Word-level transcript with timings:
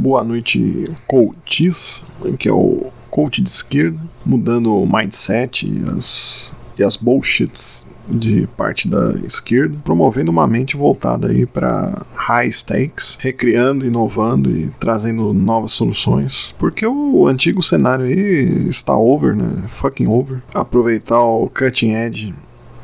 Boa 0.00 0.24
noite, 0.24 0.90
coaches, 1.06 2.06
que 2.38 2.48
é 2.48 2.52
o 2.54 2.90
coach 3.10 3.42
de 3.42 3.50
esquerda, 3.50 4.00
mudando 4.24 4.74
o 4.74 4.90
mindset 4.90 5.66
e 5.66 5.90
as, 5.90 6.56
e 6.78 6.82
as 6.82 6.96
bullshits 6.96 7.86
de 8.08 8.46
parte 8.56 8.88
da 8.88 9.12
esquerda, 9.22 9.76
promovendo 9.84 10.30
uma 10.30 10.46
mente 10.46 10.74
voltada 10.74 11.28
aí 11.28 11.44
para 11.44 12.00
high 12.14 12.50
stakes, 12.50 13.18
recriando, 13.20 13.84
inovando 13.84 14.50
e 14.50 14.70
trazendo 14.80 15.34
novas 15.34 15.72
soluções, 15.72 16.54
porque 16.58 16.86
o 16.86 17.26
antigo 17.26 17.62
cenário 17.62 18.06
aí 18.06 18.68
está 18.68 18.96
over, 18.96 19.36
né? 19.36 19.64
Fucking 19.68 20.06
over. 20.06 20.40
Aproveitar 20.54 21.20
o 21.20 21.50
cutting 21.50 21.92
edge 21.92 22.34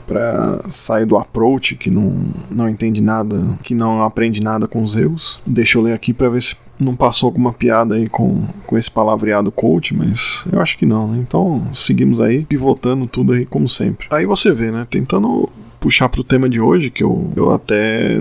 para 0.07 0.61
sair 0.69 1.05
do 1.05 1.17
approach 1.17 1.75
que 1.75 1.91
não, 1.91 2.17
não 2.51 2.69
entende 2.69 3.01
nada, 3.01 3.43
que 3.63 3.75
não 3.75 4.03
aprende 4.03 4.43
nada 4.43 4.69
com 4.69 4.87
Zeus. 4.87 5.43
Deixa 5.47 5.79
eu 5.79 5.83
ler 5.83 5.95
aqui 5.95 6.13
para 6.13 6.29
ver 6.29 6.43
se 6.43 6.57
não 6.79 6.95
passou 6.95 7.29
alguma 7.29 7.53
piada 7.53 7.95
aí 7.95 8.09
com, 8.09 8.45
com 8.67 8.77
esse 8.77 8.91
palavreado 8.91 9.51
coach, 9.51 9.95
mas 9.95 10.47
eu 10.53 10.61
acho 10.61 10.77
que 10.77 10.87
não, 10.87 11.09
né? 11.09 11.19
Então 11.27 11.67
seguimos 11.73 12.21
aí, 12.21 12.45
pivotando 12.45 13.07
tudo 13.07 13.33
aí 13.33 13.47
como 13.47 13.69
sempre. 13.69 14.07
Aí 14.11 14.27
você 14.27 14.53
vê, 14.53 14.71
né? 14.71 14.87
Tentando 14.91 15.49
puxar 15.81 16.09
pro 16.09 16.25
tema 16.25 16.49
de 16.49 16.61
hoje, 16.61 16.91
que 16.91 17.03
eu, 17.03 17.31
eu 17.37 17.53
até 17.53 18.19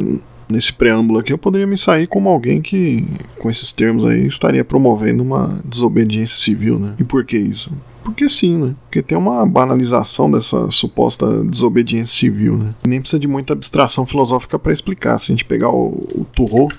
nesse 0.49 0.73
preâmbulo 0.73 1.19
aqui, 1.19 1.33
eu 1.33 1.37
poderia 1.37 1.67
me 1.67 1.77
sair 1.77 2.07
como 2.07 2.29
alguém 2.29 2.61
que, 2.61 3.05
com 3.39 3.49
esses 3.49 3.71
termos 3.71 4.05
aí, 4.05 4.25
estaria 4.25 4.63
promovendo 4.63 5.23
uma 5.23 5.59
desobediência 5.63 6.37
civil, 6.37 6.79
né? 6.79 6.93
E 6.99 7.03
por 7.03 7.25
que 7.25 7.37
isso? 7.37 7.71
Porque 8.03 8.29
sim, 8.29 8.57
né? 8.57 8.75
Porque 8.83 9.01
tem 9.01 9.17
uma 9.17 9.45
banalização 9.45 10.29
dessa 10.29 10.69
suposta 10.69 11.43
desobediência 11.43 12.15
civil, 12.15 12.55
né? 12.55 12.75
Nem 12.85 13.01
precisa 13.01 13.19
de 13.19 13.27
muita 13.27 13.53
abstração 13.53 14.05
filosófica 14.05 14.59
para 14.59 14.71
explicar. 14.71 15.17
Se 15.17 15.31
a 15.31 15.33
gente 15.33 15.45
pegar 15.45 15.69
o, 15.69 16.07
o 16.13 16.25
Turro, 16.35 16.69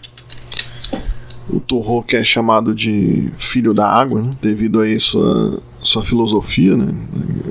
o 1.48 1.60
Turro 1.60 2.02
que 2.02 2.16
é 2.16 2.24
chamado 2.24 2.74
de 2.74 3.30
filho 3.38 3.72
da 3.72 3.88
água, 3.88 4.20
né? 4.22 4.30
devido 4.40 4.80
a 4.80 4.98
sua, 4.98 5.62
sua 5.78 6.04
filosofia, 6.04 6.76
né? 6.76 6.92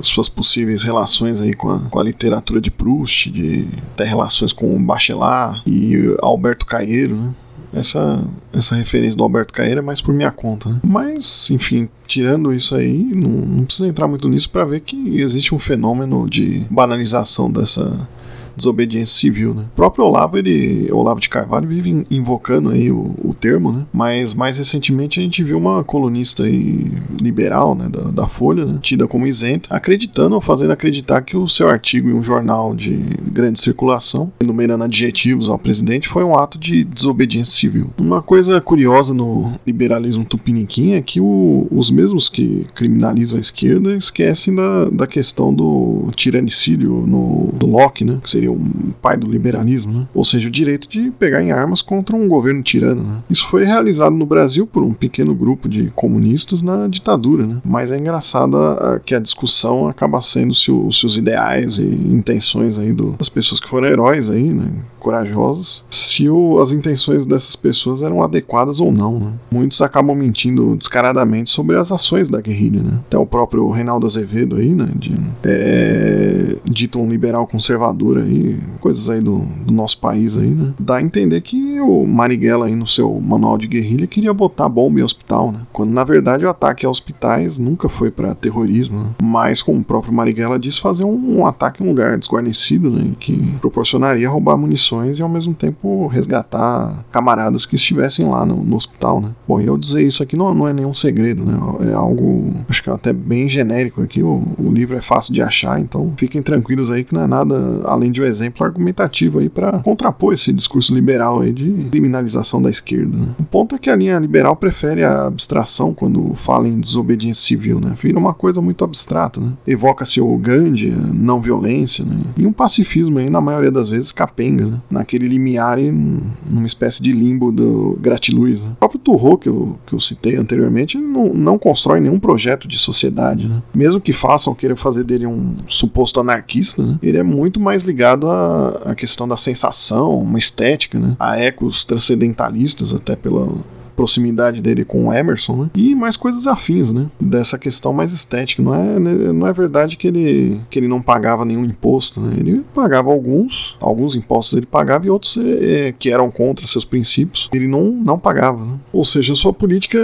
suas 0.01 0.29
possíveis 0.29 0.83
relações 0.83 1.41
aí 1.41 1.53
com 1.53 1.69
a, 1.71 1.79
com 1.79 1.99
a 1.99 2.03
literatura 2.03 2.59
de 2.59 2.69
Proust, 2.69 3.31
de 3.31 3.67
até 3.93 4.03
relações 4.03 4.51
com 4.51 4.83
Bachelard 4.83 5.61
e 5.65 6.15
Alberto 6.21 6.65
Caeiro, 6.65 7.15
né? 7.15 7.33
essa, 7.75 8.23
essa 8.53 8.75
referência 8.75 9.17
do 9.17 9.23
Alberto 9.23 9.53
Caeira 9.53 9.81
é 9.81 9.83
mais 9.83 9.99
por 10.01 10.13
minha 10.13 10.31
conta. 10.31 10.69
Né? 10.69 10.79
Mas, 10.83 11.49
enfim, 11.51 11.89
tirando 12.07 12.53
isso 12.53 12.75
aí, 12.75 13.03
não, 13.03 13.29
não 13.29 13.65
precisa 13.65 13.87
entrar 13.87 14.07
muito 14.07 14.29
nisso 14.29 14.49
para 14.49 14.63
ver 14.63 14.79
que 14.79 15.19
existe 15.19 15.53
um 15.53 15.59
fenômeno 15.59 16.29
de 16.29 16.65
banalização 16.69 17.51
dessa 17.51 18.07
desobediência 18.55 19.19
civil, 19.19 19.53
né? 19.53 19.63
O 19.73 19.75
próprio 19.75 20.05
Olavo, 20.05 20.37
ele, 20.37 20.87
Olavo 20.91 21.19
de 21.19 21.29
Carvalho 21.29 21.67
vive 21.67 22.05
invocando 22.09 22.69
aí 22.69 22.91
o, 22.91 23.15
o 23.23 23.33
termo, 23.33 23.71
né? 23.71 23.85
Mas 23.93 24.33
mais 24.33 24.57
recentemente 24.57 25.19
a 25.19 25.23
gente 25.23 25.43
viu 25.43 25.57
uma 25.57 25.83
colunista 25.83 26.43
aí 26.43 26.91
liberal, 27.21 27.75
né, 27.75 27.87
da, 27.89 28.01
da 28.11 28.27
Folha, 28.27 28.65
né, 28.65 28.79
tida 28.81 29.07
como 29.07 29.27
isenta, 29.27 29.67
acreditando 29.73 30.35
ou 30.35 30.41
fazendo 30.41 30.71
acreditar 30.71 31.21
que 31.21 31.37
o 31.37 31.47
seu 31.47 31.69
artigo 31.69 32.09
em 32.09 32.13
um 32.13 32.23
jornal 32.23 32.75
de 32.75 32.93
grande 33.31 33.59
circulação, 33.59 34.31
enumerando 34.39 34.83
adjetivos 34.83 35.49
ao 35.49 35.57
presidente, 35.57 36.07
foi 36.07 36.23
um 36.23 36.37
ato 36.37 36.57
de 36.57 36.83
desobediência 36.83 37.53
civil. 37.55 37.89
Uma 37.97 38.21
coisa 38.21 38.59
curiosa 38.61 39.13
no 39.13 39.53
liberalismo 39.65 40.25
tupiniquim 40.25 40.93
é 40.93 41.01
que 41.01 41.19
o, 41.19 41.67
os 41.71 41.89
mesmos 41.91 42.29
que 42.29 42.65
criminalizam 42.73 43.37
a 43.37 43.41
esquerda 43.41 43.95
esquecem 43.95 44.55
da, 44.55 44.85
da 44.85 45.07
questão 45.07 45.53
do 45.53 46.09
tiranicídio 46.15 46.91
no, 47.05 47.51
do 47.53 47.65
Locke, 47.65 48.03
né? 48.03 48.17
Que 48.21 48.29
seria 48.29 48.44
seria 48.45 48.51
um 48.51 48.93
pai 49.01 49.17
do 49.17 49.27
liberalismo, 49.27 49.99
né? 49.99 50.07
ou 50.13 50.23
seja, 50.23 50.47
o 50.47 50.51
direito 50.51 50.87
de 50.87 51.11
pegar 51.11 51.41
em 51.41 51.51
armas 51.51 51.81
contra 51.81 52.15
um 52.15 52.27
governo 52.27 52.61
tirano. 52.61 53.03
Né? 53.03 53.23
Isso 53.29 53.47
foi 53.47 53.65
realizado 53.65 54.15
no 54.15 54.25
Brasil 54.25 54.67
por 54.67 54.83
um 54.83 54.93
pequeno 54.93 55.33
grupo 55.33 55.67
de 55.67 55.91
comunistas 55.95 56.61
na 56.61 56.87
ditadura, 56.87 57.45
né? 57.45 57.57
mas 57.63 57.91
é 57.91 57.97
engraçado 57.97 58.57
a, 58.57 58.95
a, 58.95 58.99
que 58.99 59.15
a 59.15 59.19
discussão 59.19 59.87
acaba 59.87 60.21
sendo 60.21 60.53
se, 60.53 60.71
o, 60.71 60.87
os 60.87 61.17
ideais 61.17 61.77
e 61.77 61.83
intenções 61.85 62.77
aí 62.77 62.93
do, 62.93 63.11
das 63.11 63.29
pessoas 63.29 63.59
que 63.59 63.67
foram 63.67 63.87
heróis 63.87 64.29
aí, 64.29 64.49
né? 64.49 64.69
Corajosos, 65.05 65.85
se 65.91 66.27
o, 66.27 66.59
as 66.59 66.71
intenções 66.71 67.27
dessas 67.27 67.55
pessoas 67.55 68.01
eram 68.01 68.23
adequadas 68.23 68.79
ou 68.79 68.91
não. 68.91 69.19
Né? 69.19 69.33
Muitos 69.51 69.79
acabam 69.79 70.17
mentindo 70.17 70.75
descaradamente 70.75 71.51
sobre 71.51 71.75
as 71.75 71.91
ações 71.91 72.27
da 72.27 72.41
guerrilha. 72.41 72.81
Né? 72.81 72.99
Até 73.05 73.15
o 73.15 73.25
próprio 73.25 73.69
Reinaldo 73.69 74.07
Azevedo 74.07 74.55
aí, 74.55 74.69
né? 74.69 74.89
De, 74.95 75.15
é, 75.43 76.55
dito 76.63 76.99
um 76.99 77.07
liberal 77.07 77.45
conservador 77.45 78.17
aí, 78.17 78.57
coisas 78.79 79.07
aí 79.07 79.19
do, 79.21 79.43
do, 79.63 79.71
nosso 79.71 79.99
país 79.99 80.39
aí, 80.39 80.49
né? 80.49 80.73
Dá 80.79 80.95
a 80.95 81.01
entender 81.03 81.39
que 81.41 81.79
o 81.79 82.07
Marighella 82.07 82.65
aí 82.65 82.75
no 82.75 82.87
seu 82.87 83.19
manual 83.19 83.59
de 83.59 83.67
guerrilha 83.67 84.07
queria 84.07 84.33
botar 84.33 84.67
bomba 84.67 84.99
em 84.99 85.03
hospital, 85.03 85.51
né? 85.51 85.59
Quando 85.71 85.91
na 85.91 86.03
verdade 86.03 86.45
o 86.45 86.49
ataque 86.49 86.83
a 86.83 86.89
hospitais 86.89 87.59
nunca 87.59 87.87
foi 87.87 88.09
para 88.09 88.33
terrorismo, 88.33 88.99
né? 89.01 89.09
mas 89.21 89.61
como 89.61 89.81
o 89.81 89.83
próprio 89.83 90.13
Marighella 90.13 90.57
disse, 90.57 90.81
fazer 90.81 91.03
um, 91.03 91.41
um 91.41 91.45
ataque 91.45 91.83
em 91.83 91.85
um 91.85 91.89
lugar 91.89 92.17
desguarnecido, 92.17 92.89
né? 92.89 93.11
Que 93.19 93.37
proporcionaria 93.59 94.27
roubar 94.27 94.57
munições 94.57 94.94
e 95.03 95.21
ao 95.21 95.29
mesmo 95.29 95.53
tempo 95.53 96.07
resgatar 96.07 97.05
camaradas 97.11 97.65
que 97.65 97.75
estivessem 97.75 98.27
lá 98.27 98.45
no, 98.45 98.63
no 98.63 98.75
hospital, 98.75 99.21
né? 99.21 99.31
Bom, 99.47 99.59
eu 99.59 99.77
dizer 99.77 100.03
isso 100.03 100.21
aqui 100.21 100.35
não, 100.35 100.53
não 100.53 100.67
é 100.67 100.73
nenhum 100.73 100.93
segredo, 100.93 101.43
né? 101.43 101.57
É 101.91 101.93
algo, 101.93 102.53
acho 102.69 102.83
que 102.83 102.89
é 102.89 102.93
até 102.93 103.11
bem 103.11 103.47
genérico 103.47 104.01
aqui. 104.01 104.21
O, 104.21 104.43
o 104.57 104.71
livro 104.71 104.95
é 104.97 105.01
fácil 105.01 105.33
de 105.33 105.41
achar, 105.41 105.79
então 105.79 106.13
fiquem 106.17 106.41
tranquilos 106.41 106.91
aí 106.91 107.03
que 107.03 107.13
não 107.13 107.21
é 107.21 107.27
nada 107.27 107.81
além 107.85 108.11
de 108.11 108.21
um 108.21 108.25
exemplo 108.25 108.65
argumentativo 108.65 109.39
aí 109.39 109.49
para 109.49 109.79
contrapor 109.79 110.33
esse 110.33 110.51
discurso 110.53 110.93
liberal 110.93 111.41
aí 111.41 111.51
de 111.51 111.89
criminalização 111.89 112.61
da 112.61 112.69
esquerda. 112.69 113.17
Né? 113.17 113.27
O 113.39 113.43
ponto 113.43 113.75
é 113.75 113.77
que 113.77 113.89
a 113.89 113.95
linha 113.95 114.17
liberal 114.17 114.55
prefere 114.55 115.03
a 115.03 115.27
abstração 115.27 115.93
quando 115.93 116.33
fala 116.35 116.67
em 116.67 116.79
desobediência 116.79 117.43
civil, 117.43 117.79
né? 117.79 117.93
Vira 117.95 118.17
uma 118.17 118.33
coisa 118.33 118.61
muito 118.61 118.83
abstrata, 118.83 119.39
né? 119.39 119.53
Evoca-se 119.67 120.19
o 120.21 120.37
Gandhi, 120.37 120.91
não 120.91 121.39
violência, 121.39 122.03
né? 122.03 122.17
E 122.37 122.45
um 122.45 122.51
pacifismo 122.51 123.19
aí, 123.19 123.29
na 123.29 123.41
maioria 123.41 123.71
das 123.71 123.89
vezes, 123.89 124.11
capenga, 124.11 124.65
né? 124.65 124.81
Naquele 124.89 125.27
limiar 125.27 125.79
e 125.79 125.91
numa 125.91 126.65
espécie 126.65 127.01
de 127.01 127.11
limbo 127.11 127.51
do 127.51 127.97
gratiluz. 128.01 128.65
Né? 128.65 128.71
O 128.73 128.75
próprio 128.75 128.99
Turro, 128.99 129.37
que 129.37 129.49
eu, 129.49 129.79
que 129.85 129.93
eu 129.93 129.99
citei 129.99 130.35
anteriormente, 130.35 130.97
não, 130.97 131.33
não 131.33 131.57
constrói 131.57 131.99
nenhum 131.99 132.19
projeto 132.19 132.67
de 132.67 132.77
sociedade, 132.77 133.47
né? 133.47 133.61
Mesmo 133.73 133.99
que 133.99 134.13
façam 134.13 134.53
querer 134.53 134.75
fazer 134.75 135.03
dele 135.03 135.25
um 135.25 135.55
suposto 135.67 136.19
anarquista, 136.19 136.83
né? 136.83 136.99
Ele 137.01 137.17
é 137.17 137.23
muito 137.23 137.59
mais 137.59 137.83
ligado 137.83 137.95
ligado 137.95 138.29
à, 138.29 138.91
à 138.91 138.95
questão 138.95 139.27
da 139.27 139.37
sensação, 139.37 140.19
uma 140.19 140.37
estética, 140.37 140.99
né? 140.99 141.15
A 141.19 141.39
ecos 141.39 141.85
transcendentalistas, 141.85 142.93
até 142.93 143.15
pela, 143.15 143.47
proximidade 143.95 144.61
dele 144.61 144.85
com 144.85 145.07
o 145.07 145.13
Emerson, 145.13 145.63
né? 145.63 145.69
E 145.75 145.95
mais 145.95 146.17
coisas 146.17 146.47
afins, 146.47 146.93
né? 146.93 147.07
Dessa 147.19 147.57
questão 147.57 147.93
mais 147.93 148.11
estética. 148.11 148.61
Não 148.61 148.75
é, 148.75 148.99
né? 148.99 149.13
não 149.33 149.47
é 149.47 149.53
verdade 149.53 149.97
que 149.97 150.07
ele, 150.07 150.59
que 150.69 150.79
ele 150.79 150.87
não 150.87 151.01
pagava 151.01 151.45
nenhum 151.45 151.65
imposto, 151.65 152.19
né? 152.19 152.35
Ele 152.37 152.63
pagava 152.73 153.11
alguns, 153.11 153.77
alguns 153.79 154.15
impostos 154.15 154.57
ele 154.57 154.65
pagava 154.65 155.07
e 155.07 155.09
outros 155.09 155.37
é, 155.37 155.93
que 155.97 156.11
eram 156.11 156.29
contra 156.29 156.67
seus 156.67 156.85
princípios, 156.85 157.49
ele 157.53 157.67
não, 157.67 157.85
não 157.91 158.19
pagava, 158.19 158.63
né? 158.63 158.73
Ou 158.91 159.05
seja, 159.05 159.35
sua 159.35 159.53
política 159.53 159.99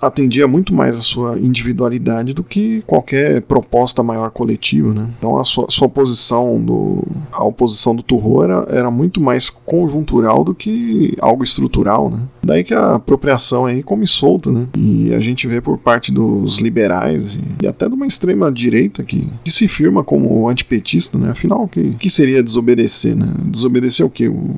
atendia 0.00 0.48
muito 0.48 0.74
mais 0.74 0.98
a 0.98 1.02
sua 1.02 1.38
individualidade 1.38 2.32
do 2.32 2.42
que 2.42 2.82
qualquer 2.86 3.42
proposta 3.42 4.02
maior 4.02 4.30
coletiva, 4.30 4.94
né? 4.94 5.08
Então 5.18 5.38
a 5.38 5.44
sua, 5.44 5.66
sua 5.68 5.86
oposição 5.86 6.60
do 6.60 7.04
a 7.32 7.44
oposição 7.44 7.94
do 7.94 8.02
Turro 8.02 8.42
era, 8.42 8.66
era 8.70 8.90
muito 8.90 9.20
mais 9.20 9.50
conjuntural 9.50 10.42
do 10.44 10.54
que 10.54 11.16
algo 11.20 11.44
estrutural, 11.44 12.10
né? 12.10 12.20
Daí 12.42 12.64
que 12.64 12.74
a 12.74 12.94
apropriação 12.94 13.66
aí 13.66 13.82
come 13.82 14.06
solta, 14.06 14.50
né? 14.50 14.66
E 14.76 15.12
a 15.14 15.20
gente 15.20 15.46
vê 15.46 15.60
por 15.60 15.78
parte 15.78 16.12
dos 16.12 16.58
liberais 16.58 17.34
e, 17.34 17.64
e 17.64 17.66
até 17.66 17.88
de 17.88 17.94
uma 17.94 18.06
extrema 18.06 18.50
direita 18.50 19.02
que, 19.02 19.28
que 19.44 19.50
se 19.50 19.68
firma 19.68 20.02
como 20.02 20.48
antipetista, 20.48 21.18
né? 21.18 21.30
Afinal, 21.30 21.64
o 21.64 21.68
que, 21.68 21.90
que 21.92 22.10
seria 22.10 22.42
desobedecer, 22.42 23.14
né? 23.14 23.26
Desobedecer 23.44 24.04
o 24.04 24.10
quê? 24.10 24.28
O, 24.28 24.56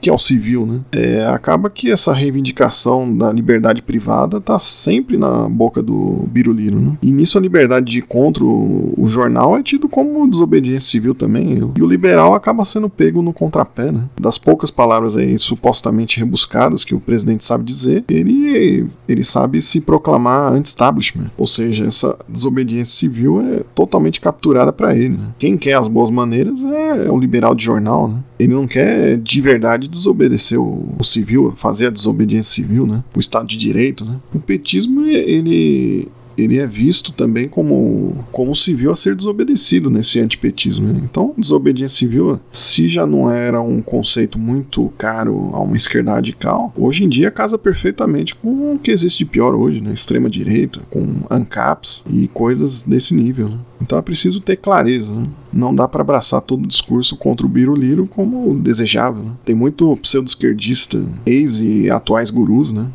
que 0.00 0.10
é 0.10 0.12
o 0.12 0.18
civil, 0.18 0.66
né? 0.66 0.80
É, 0.92 1.26
acaba 1.26 1.70
que 1.70 1.90
essa 1.90 2.12
reivindicação 2.12 3.16
da 3.16 3.32
liberdade 3.32 3.82
privada 3.82 4.40
tá 4.40 4.58
sempre 4.58 5.16
na 5.16 5.48
boca 5.48 5.82
do 5.82 6.24
Biruliro, 6.30 6.80
né? 6.80 6.98
E 7.02 7.10
nisso 7.10 7.38
a 7.38 7.40
liberdade 7.40 7.86
de 7.86 8.02
contra 8.02 8.44
o, 8.44 9.06
jornal 9.06 9.56
é 9.56 9.62
tido 9.62 9.88
como 9.88 10.28
desobediência 10.28 10.90
civil 10.90 11.14
também. 11.14 11.72
E 11.76 11.82
o 11.82 11.86
liberal 11.86 12.34
acaba 12.34 12.64
sendo 12.64 12.90
pego 12.90 13.22
no 13.22 13.32
contrapé, 13.32 13.92
né? 13.92 14.04
Das 14.20 14.36
poucas 14.36 14.70
palavras 14.70 15.16
aí 15.16 15.38
supostamente 15.38 16.18
rebuscadas 16.18 16.84
que 16.84 16.94
o 16.94 17.00
presidente 17.00 17.44
sabe 17.44 17.64
dizer, 17.64 18.04
ele, 18.08 18.88
ele 19.08 19.22
sabe 19.22 19.62
se 19.62 19.80
proclamar 19.80 20.52
anti-establishment. 20.52 21.30
Ou 21.38 21.46
seja, 21.46 21.86
essa 21.86 22.16
desobediência 22.28 22.96
civil 22.96 23.40
é 23.40 23.62
totalmente 23.74 24.20
capturada 24.20 24.72
para 24.72 24.96
ele. 24.96 25.16
Né? 25.16 25.28
Quem 25.38 25.56
quer 25.56 25.74
as 25.74 25.88
boas 25.88 26.10
maneiras 26.10 26.62
é, 26.64 27.06
é 27.06 27.10
o 27.10 27.18
liberal 27.18 27.54
de 27.54 27.64
jornal, 27.64 28.08
né? 28.08 28.18
Ele 28.38 28.54
não 28.54 28.66
quer 28.66 29.16
de 29.16 29.40
verdade 29.40 29.85
desobedecer 29.86 30.60
o, 30.60 30.94
o, 30.98 31.04
civil, 31.04 31.52
fazer 31.56 31.86
a 31.86 31.90
desobediência 31.90 32.54
civil, 32.54 32.86
né? 32.86 33.02
O 33.14 33.20
Estado 33.20 33.46
de 33.46 33.56
Direito, 33.56 34.04
né? 34.04 34.16
O 34.34 34.40
petismo, 34.40 35.06
ele 35.06 36.08
ele 36.36 36.58
é 36.58 36.66
visto 36.66 37.12
também 37.12 37.48
como, 37.48 38.24
como 38.30 38.54
civil 38.54 38.90
a 38.90 38.96
ser 38.96 39.14
desobedecido 39.14 39.88
nesse 39.88 40.20
antipetismo. 40.20 40.92
Né? 40.92 41.00
Então, 41.02 41.34
desobediência 41.36 41.96
civil, 41.98 42.38
se 42.52 42.88
já 42.88 43.06
não 43.06 43.30
era 43.30 43.60
um 43.60 43.80
conceito 43.80 44.38
muito 44.38 44.92
caro 44.98 45.50
a 45.52 45.60
uma 45.60 45.76
esquerda 45.76 46.12
radical, 46.12 46.72
hoje 46.76 47.04
em 47.04 47.08
dia 47.08 47.30
casa 47.30 47.56
perfeitamente 47.56 48.34
com 48.34 48.74
o 48.74 48.78
que 48.78 48.90
existe 48.90 49.18
de 49.18 49.24
pior 49.24 49.54
hoje, 49.54 49.80
né? 49.80 49.92
Extrema 49.92 50.28
direita, 50.28 50.80
com 50.90 51.06
ANCAPs 51.30 52.04
e 52.08 52.28
coisas 52.28 52.82
desse 52.82 53.14
nível. 53.14 53.48
Né? 53.48 53.58
Então 53.86 53.96
é 53.96 54.02
preciso 54.02 54.40
ter 54.40 54.56
clareza. 54.56 55.10
Né? 55.10 55.28
Não 55.52 55.72
dá 55.72 55.86
para 55.86 56.02
abraçar 56.02 56.42
todo 56.42 56.64
o 56.64 56.66
discurso 56.66 57.16
contra 57.16 57.46
o 57.46 57.48
Biruliro 57.48 58.06
como 58.08 58.58
desejável. 58.58 59.22
Né? 59.22 59.30
Tem 59.44 59.54
muito 59.54 59.96
pseudo-esquerdista, 59.98 61.02
ex 61.24 61.60
e 61.60 61.88
atuais 61.88 62.30
gurus, 62.30 62.72
né? 62.72 62.86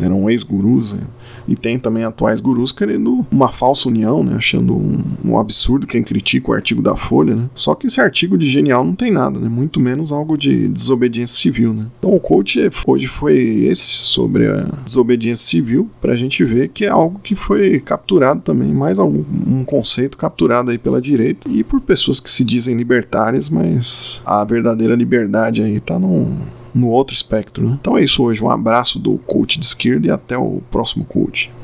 Eram 0.00 0.28
ex-gurus, 0.30 0.92
né? 0.94 1.00
E 1.46 1.56
tem 1.56 1.78
também 1.78 2.04
atuais 2.04 2.40
gurus 2.40 2.72
querendo 2.72 3.26
uma 3.30 3.48
falsa 3.48 3.88
união, 3.88 4.22
né? 4.22 4.36
Achando 4.36 4.74
um, 4.74 4.96
um, 5.24 5.38
absurdo 5.38 5.86
quem 5.86 6.02
critica 6.02 6.50
o 6.50 6.54
artigo 6.54 6.80
da 6.80 6.94
Folha, 6.94 7.34
né? 7.34 7.50
Só 7.54 7.74
que 7.74 7.86
esse 7.86 8.00
artigo 8.00 8.38
de 8.38 8.46
genial 8.46 8.84
não 8.84 8.94
tem 8.94 9.10
nada, 9.10 9.38
né? 9.38 9.48
Muito 9.48 9.80
menos 9.80 10.12
algo 10.12 10.36
de 10.36 10.68
desobediência 10.68 11.40
civil, 11.40 11.72
né? 11.72 11.86
Então 11.98 12.14
o 12.14 12.20
coach 12.20 12.60
hoje 12.86 13.06
foi 13.06 13.64
esse 13.66 13.82
sobre 13.82 14.46
a 14.46 14.68
desobediência 14.84 15.44
civil 15.44 15.90
pra 16.00 16.14
gente 16.14 16.44
ver 16.44 16.68
que 16.68 16.84
é 16.84 16.88
algo 16.88 17.20
que 17.22 17.34
foi 17.34 17.80
capturado 17.80 18.40
também, 18.40 18.72
mais 18.72 18.98
algum, 18.98 19.24
um 19.46 19.64
conceito 19.64 20.16
capturado 20.16 20.70
aí 20.70 20.78
pela 20.78 21.00
direita 21.00 21.48
e 21.50 21.64
por 21.64 21.80
pessoas 21.80 22.20
que 22.20 22.30
se 22.30 22.44
dizem 22.44 22.76
libertárias, 22.76 23.50
mas 23.50 24.22
a 24.24 24.44
verdadeira 24.44 24.94
liberdade 24.94 25.62
aí 25.62 25.80
tá 25.80 25.98
num 25.98 26.36
no 26.74 26.88
outro 26.88 27.14
espectro. 27.14 27.64
Né? 27.64 27.76
Então 27.80 27.96
é 27.96 28.02
isso 28.02 28.22
hoje. 28.22 28.42
Um 28.42 28.50
abraço 28.50 28.98
do 28.98 29.18
coach 29.18 29.58
de 29.58 29.64
esquerda 29.64 30.06
e 30.06 30.10
até 30.10 30.36
o 30.36 30.62
próximo 30.70 31.04
coach. 31.04 31.52